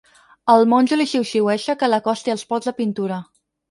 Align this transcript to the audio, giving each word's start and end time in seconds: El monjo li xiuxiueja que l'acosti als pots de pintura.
El 0.53 0.65
monjo 0.71 0.99
li 1.01 1.07
xiuxiueja 1.13 1.79
que 1.85 1.93
l'acosti 1.93 2.39
als 2.39 2.51
pots 2.55 2.73
de 2.75 2.79
pintura. 2.83 3.25